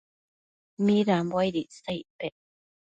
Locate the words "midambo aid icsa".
0.85-1.91